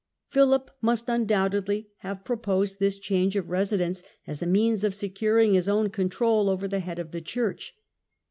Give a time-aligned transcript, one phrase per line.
[0.31, 5.69] Philip must undoubtedly have proposed this change of residence, as a means of securing his
[5.69, 7.75] own control over the Quarrel head of the Church.